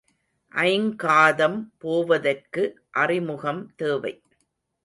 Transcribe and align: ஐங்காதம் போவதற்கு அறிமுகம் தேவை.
ஐங்காதம் 0.51 1.59
போவதற்கு 1.77 2.63
அறிமுகம் 2.91 3.73
தேவை. 3.75 4.13